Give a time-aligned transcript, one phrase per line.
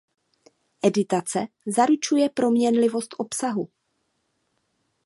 [0.81, 3.67] Editace zaručuje proměnlivost obsahu.